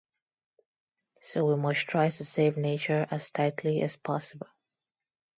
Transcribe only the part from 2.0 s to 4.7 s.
to save nature as tightly as possible.